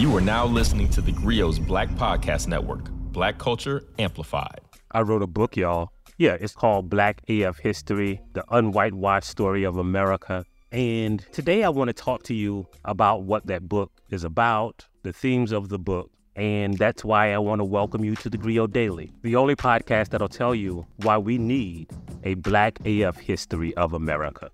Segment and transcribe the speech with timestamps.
[0.00, 4.62] You are now listening to the Grio's Black Podcast Network, Black Culture Amplified.
[4.92, 5.92] I wrote a book, y'all.
[6.16, 10.46] Yeah, it's called Black AF History The Unwhitewashed Story of America.
[10.72, 15.12] And today I want to talk to you about what that book is about, the
[15.12, 18.66] themes of the book, and that's why I want to welcome you to the Grio
[18.66, 21.90] Daily, the only podcast that'll tell you why we need
[22.24, 24.50] a Black AF history of America.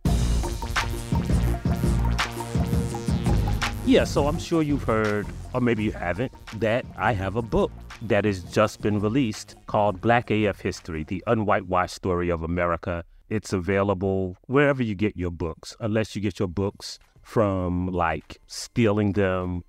[3.87, 7.71] Yeah, so I'm sure you've heard, or maybe you haven't, that I have a book
[8.03, 13.05] that has just been released called Black AF History The Unwhitewashed Story of America.
[13.29, 19.13] It's available wherever you get your books, unless you get your books from like stealing
[19.13, 19.63] them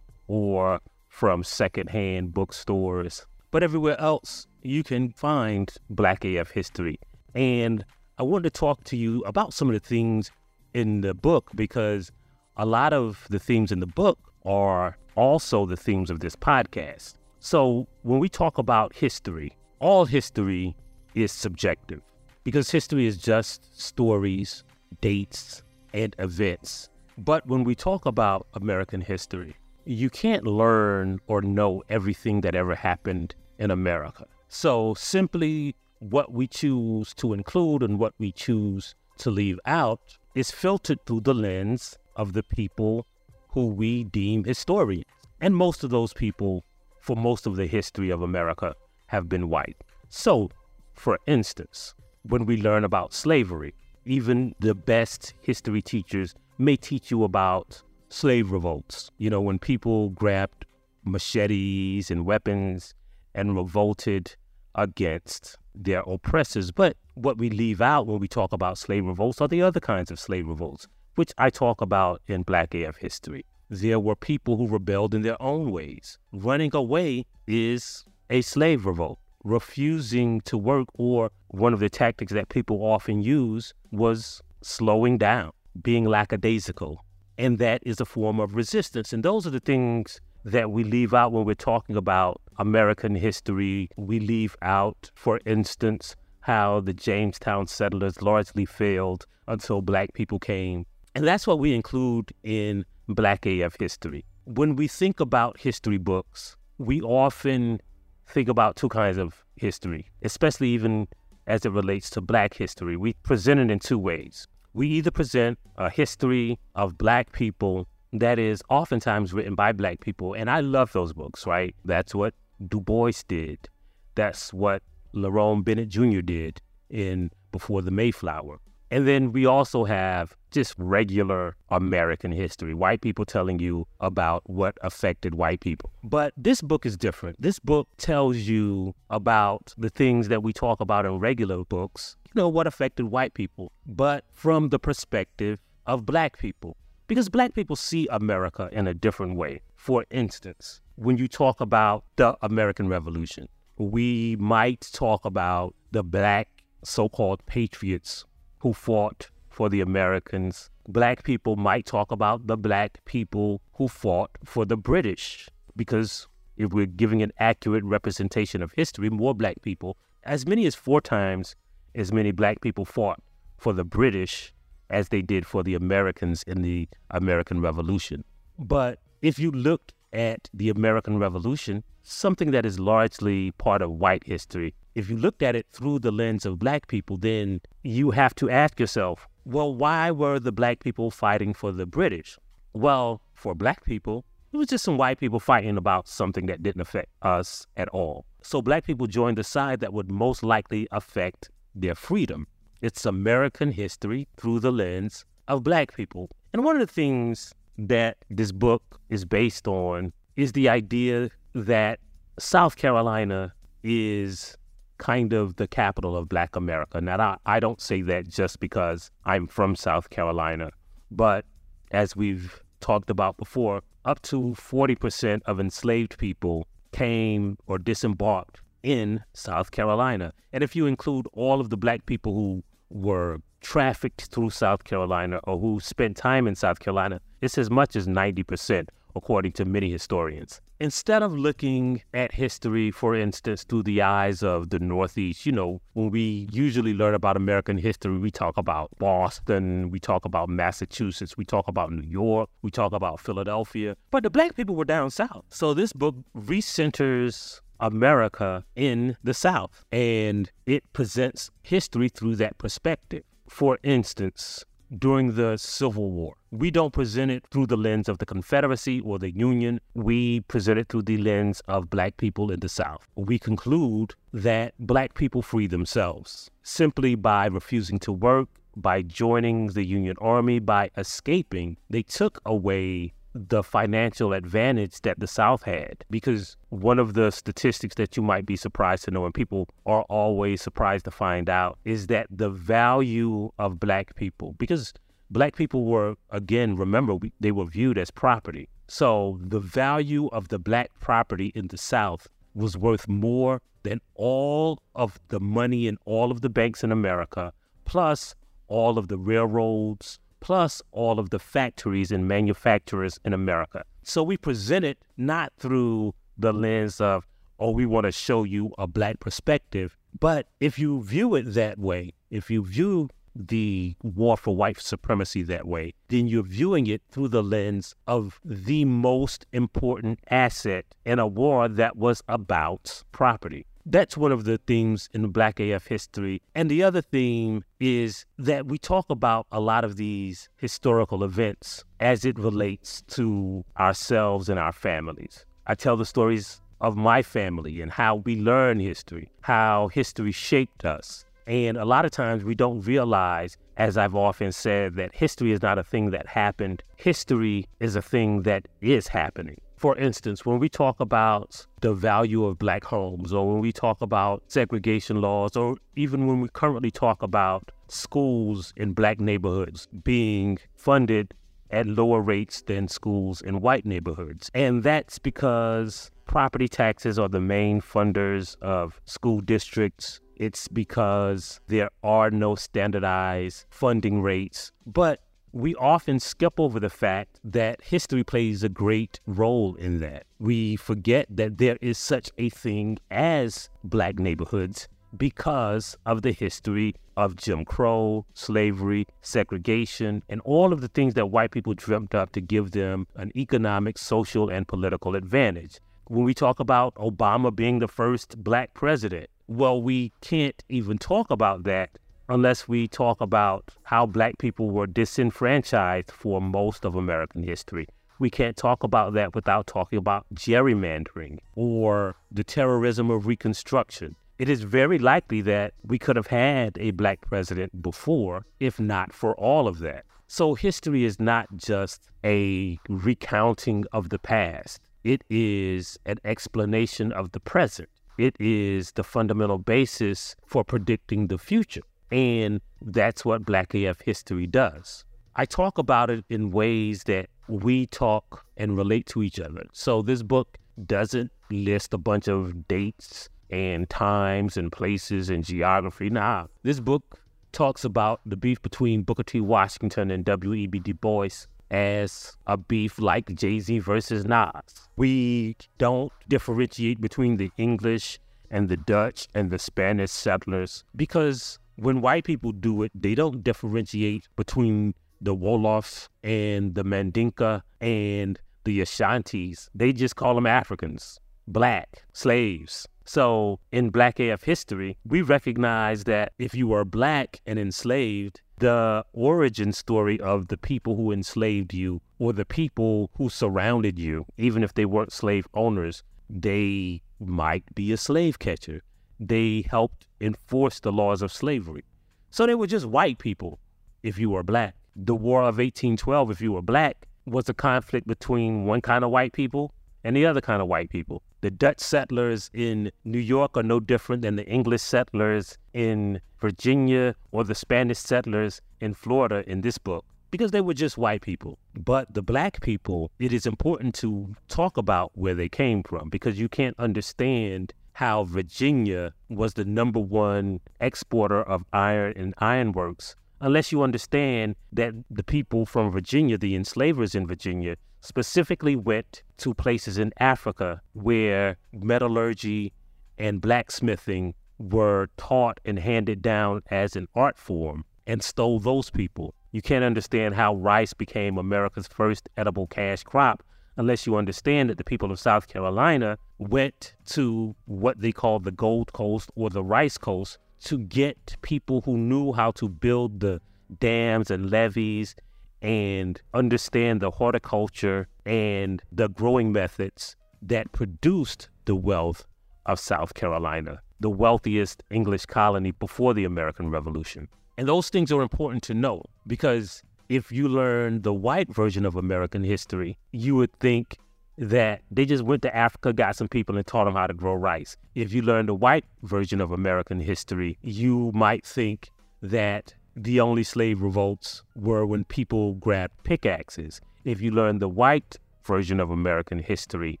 [0.26, 3.26] or from secondhand bookstores.
[3.52, 6.98] But everywhere else, you can find Black AF History.
[7.32, 7.84] And
[8.18, 10.32] I wanted to talk to you about some of the things
[10.74, 12.10] in the book because
[12.56, 17.14] a lot of the themes in the book are also the themes of this podcast.
[17.40, 20.76] So when we talk about history, all history
[21.14, 22.00] is subjective
[22.44, 24.64] because history is just stories,
[25.00, 26.90] dates, and events.
[27.18, 32.74] But when we talk about American history, you can't learn or know everything that ever
[32.74, 34.26] happened in America.
[34.48, 40.50] So simply what we choose to include and what we choose to leave out is
[40.50, 43.06] filtered through the lens of the people
[43.48, 45.04] who we deem historians.
[45.40, 46.64] And most of those people,
[47.00, 48.74] for most of the history of America,
[49.06, 49.76] have been white.
[50.08, 50.50] So,
[50.94, 53.74] for instance, when we learn about slavery,
[54.06, 59.10] even the best history teachers may teach you about slave revolts.
[59.18, 60.66] You know, when people grabbed
[61.04, 62.94] machetes and weapons
[63.34, 64.36] and revolted
[64.74, 66.70] against their oppressors.
[66.70, 70.10] But what we leave out when we talk about slave revolts are the other kinds
[70.10, 73.44] of slave revolts which I talk about in Black AF history.
[73.70, 76.18] There were people who rebelled in their own ways.
[76.32, 79.18] Running away is a slave revolt.
[79.42, 85.52] Refusing to work, or one of the tactics that people often use, was slowing down,
[85.82, 87.04] being lackadaisical.
[87.36, 89.12] And that is a form of resistance.
[89.12, 93.90] And those are the things that we leave out when we're talking about American history.
[93.96, 100.86] We leave out, for instance, how the Jamestown settlers largely failed until black people came
[101.14, 104.24] and that's what we include in Black AF history.
[104.44, 107.80] When we think about history books, we often
[108.26, 111.06] think about two kinds of history, especially even
[111.46, 112.96] as it relates to Black history.
[112.96, 114.46] We present it in two ways.
[114.72, 120.34] We either present a history of Black people that is oftentimes written by Black people,
[120.34, 121.74] and I love those books, right?
[121.84, 122.34] That's what
[122.68, 123.68] Du Bois did.
[124.14, 124.82] That's what
[125.14, 126.20] Lerone Bennett Jr.
[126.20, 126.60] did
[126.90, 128.58] in Before the Mayflower.
[128.94, 134.78] And then we also have just regular American history, white people telling you about what
[134.82, 135.90] affected white people.
[136.04, 137.42] But this book is different.
[137.42, 142.40] This book tells you about the things that we talk about in regular books, you
[142.40, 146.76] know, what affected white people, but from the perspective of black people.
[147.08, 149.60] Because black people see America in a different way.
[149.74, 156.46] For instance, when you talk about the American Revolution, we might talk about the black
[156.84, 158.24] so called patriots
[158.64, 160.70] who fought for the Americans.
[160.88, 166.26] Black people might talk about the black people who fought for the British, because
[166.56, 171.02] if we're giving an accurate representation of history, more black people, as many as four
[171.02, 171.54] times
[171.94, 173.20] as many black people fought
[173.58, 174.54] for the British
[174.88, 178.24] as they did for the Americans in the American Revolution.
[178.58, 184.24] But if you looked at the American Revolution, something that is largely part of white
[184.24, 188.34] history, if you looked at it through the lens of black people, then you have
[188.36, 192.38] to ask yourself, well, why were the black people fighting for the British?
[192.72, 196.80] Well, for black people, it was just some white people fighting about something that didn't
[196.80, 198.24] affect us at all.
[198.42, 202.46] So black people joined the side that would most likely affect their freedom.
[202.80, 206.30] It's American history through the lens of black people.
[206.52, 211.98] And one of the things that this book is based on is the idea that
[212.38, 213.52] South Carolina
[213.82, 214.56] is
[214.98, 217.00] kind of the capital of Black America.
[217.00, 220.70] Now, I, I don't say that just because I'm from South Carolina,
[221.10, 221.44] but
[221.90, 229.22] as we've talked about before, up to 40% of enslaved people came or disembarked in
[229.32, 230.32] South Carolina.
[230.52, 235.40] And if you include all of the black people who were trafficked through South Carolina
[235.44, 238.88] or who spent time in South Carolina, it's as much as 90%.
[239.16, 240.60] according to many historians.
[240.80, 245.80] Instead of looking at history, for instance, through the eyes of the Northeast, you know,
[245.92, 251.36] when we usually learn about American history, we talk about Boston, we talk about Massachusetts,
[251.36, 255.10] we talk about New York, we talk about Philadelphia, but the black people were down
[255.10, 255.44] south.
[255.48, 263.22] So this book recenters America in the South, and it presents history through that perspective.
[263.48, 264.64] For instance,
[264.98, 266.34] during the Civil War.
[266.50, 269.80] We don't present it through the lens of the Confederacy or the Union.
[269.94, 273.06] We present it through the lens of black people in the South.
[273.16, 279.84] We conclude that black people free themselves simply by refusing to work, by joining the
[279.84, 281.76] Union Army, by escaping.
[281.90, 286.04] They took away the financial advantage that the South had.
[286.08, 290.02] Because one of the statistics that you might be surprised to know, and people are
[290.02, 294.92] always surprised to find out, is that the value of black people, because
[295.30, 298.68] black people were, again, remember, they were viewed as property.
[298.86, 304.78] So the value of the black property in the South was worth more than all
[304.94, 307.52] of the money in all of the banks in America,
[307.84, 308.34] plus
[308.68, 313.82] all of the railroads, plus all of the factories and manufacturers in America.
[314.02, 317.26] So we present it not through the lens of,
[317.58, 319.96] oh, we want to show you a black perspective.
[320.20, 325.42] But if you view it that way, if you view the war for white supremacy
[325.44, 331.18] that way, then you're viewing it through the lens of the most important asset in
[331.18, 333.64] a war that was about property.
[333.86, 336.40] That's one of the themes in Black AF history.
[336.54, 341.84] And the other theme is that we talk about a lot of these historical events
[342.00, 345.44] as it relates to ourselves and our families.
[345.66, 350.86] I tell the stories of my family and how we learn history, how history shaped
[350.86, 351.26] us.
[351.46, 355.60] And a lot of times we don't realize, as I've often said, that history is
[355.60, 356.82] not a thing that happened.
[356.96, 359.60] History is a thing that is happening.
[359.76, 364.00] For instance, when we talk about the value of black homes, or when we talk
[364.00, 370.58] about segregation laws, or even when we currently talk about schools in black neighborhoods being
[370.74, 371.34] funded
[371.70, 374.50] at lower rates than schools in white neighborhoods.
[374.54, 380.20] And that's because property taxes are the main funders of school districts.
[380.36, 384.72] It's because there are no standardized funding rates.
[384.86, 385.23] But
[385.54, 390.24] we often skip over the fact that history plays a great role in that.
[390.40, 396.96] We forget that there is such a thing as black neighborhoods because of the history
[397.16, 402.32] of Jim Crow, slavery, segregation, and all of the things that white people dreamt up
[402.32, 405.78] to give them an economic, social, and political advantage.
[406.08, 411.30] When we talk about Obama being the first black president, well, we can't even talk
[411.30, 411.90] about that
[412.28, 417.86] unless we talk about how black people were disenfranchised for most of American history.
[418.18, 424.16] We can't talk about that without talking about gerrymandering or the terrorism of Reconstruction.
[424.38, 429.12] It is very likely that we could have had a black president before, if not
[429.12, 430.04] for all of that.
[430.26, 437.32] So, history is not just a recounting of the past, it is an explanation of
[437.32, 437.90] the present.
[438.16, 441.82] It is the fundamental basis for predicting the future.
[442.14, 445.04] And that's what Black AF history does.
[445.34, 449.64] I talk about it in ways that we talk and relate to each other.
[449.72, 450.56] So this book
[450.86, 456.08] doesn't list a bunch of dates and times and places and geography.
[456.08, 457.18] Nah, this book
[457.50, 459.40] talks about the beef between Booker T.
[459.40, 460.78] Washington and W.E.B.
[460.78, 464.88] Du Bois as a beef like Jay Z versus Nas.
[464.94, 468.20] We don't differentiate between the English
[468.52, 473.42] and the Dutch and the Spanish settlers because when white people do it, they don't
[473.42, 479.68] differentiate between the Wolofs and the Mandinka and the Ashantis.
[479.74, 482.86] They just call them Africans, black, slaves.
[483.06, 489.04] So in Black AF history, we recognize that if you are black and enslaved, the
[489.12, 494.62] origin story of the people who enslaved you or the people who surrounded you, even
[494.62, 498.82] if they weren't slave owners, they might be a slave catcher
[499.20, 501.84] they helped enforce the laws of slavery.
[502.30, 503.58] So they were just white people
[504.02, 504.74] if you were black.
[504.96, 509.10] The War of 1812, if you were black, was a conflict between one kind of
[509.10, 509.72] white people
[510.04, 511.22] and the other kind of white people.
[511.40, 517.14] The Dutch settlers in New York are no different than the English settlers in Virginia
[517.32, 521.58] or the Spanish settlers in Florida in this book because they were just white people.
[521.74, 526.38] But the black people, it is important to talk about where they came from because
[526.38, 533.72] you can't understand how Virginia was the number one exporter of iron and ironworks, unless
[533.72, 539.96] you understand that the people from Virginia, the enslavers in Virginia, specifically went to places
[539.96, 542.72] in Africa where metallurgy
[543.16, 549.34] and blacksmithing were taught and handed down as an art form and stole those people.
[549.52, 553.42] You can't understand how rice became America's first edible cash crop
[553.76, 558.50] unless you understand that the people of South Carolina went to what they call the
[558.50, 563.40] Gold Coast or the Rice Coast to get people who knew how to build the
[563.80, 565.14] dams and levees
[565.62, 572.26] and understand the horticulture and the growing methods that produced the wealth
[572.66, 577.28] of South Carolina, the wealthiest English colony before the American Revolution.
[577.56, 581.96] And those things are important to know because if you learn the white version of
[581.96, 583.96] American history, you would think
[584.36, 587.34] that they just went to Africa, got some people, and taught them how to grow
[587.34, 587.76] rice.
[587.94, 593.44] If you learn the white version of American history, you might think that the only
[593.44, 596.80] slave revolts were when people grabbed pickaxes.
[597.04, 600.00] If you learn the white version of American history,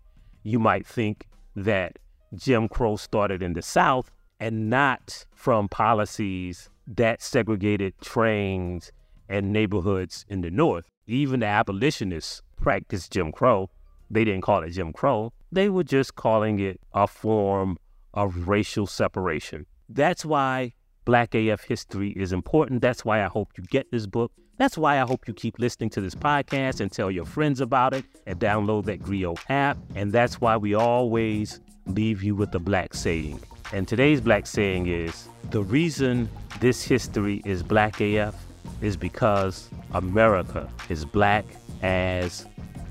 [0.42, 1.98] you might think that
[2.34, 8.92] Jim Crow started in the South and not from policies that segregated trains
[9.28, 10.84] and neighborhoods in the North.
[11.06, 13.70] Even the abolitionists practiced Jim Crow.
[14.10, 17.78] They didn't call it Jim Crow, they were just calling it a form
[18.12, 19.66] of racial separation.
[19.88, 22.82] That's why Black AF history is important.
[22.82, 24.32] That's why I hope you get this book.
[24.56, 27.92] That's why I hope you keep listening to this podcast and tell your friends about
[27.94, 29.76] it and download that Grio app.
[29.94, 33.40] And that's why we always leave you with the black saying.
[33.72, 36.28] And today's black saying is the reason
[36.60, 38.34] this history is Black AF
[38.80, 41.44] is because America is black
[41.82, 42.46] as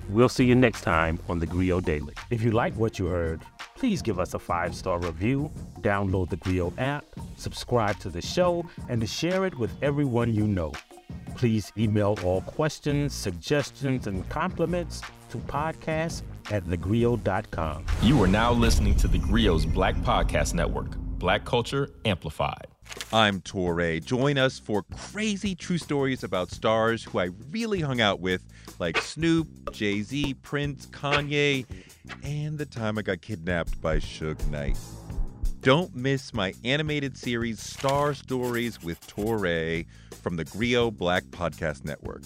[0.10, 2.14] we'll see you next time on the Grio Daily.
[2.30, 3.42] If you like what you heard,
[3.76, 5.52] please give us a five star review,
[5.82, 7.06] download the Grio app,
[7.38, 10.72] subscribe to the show, and to share it with everyone you know.
[11.36, 17.86] Please email all questions, suggestions, and compliments to podcast at thegrio.com.
[18.02, 22.73] You are now listening to the Grio's Black Podcast Network, Black Culture Amplified.
[23.12, 24.04] I'm Touré.
[24.04, 28.44] Join us for crazy true stories about stars who I really hung out with,
[28.80, 31.66] like Snoop, Jay Z, Prince, Kanye,
[32.24, 34.78] and the time I got kidnapped by Suge Knight.
[35.62, 39.86] Don't miss my animated series Star Stories with Touré
[40.22, 42.24] from the Grio Black Podcast Network.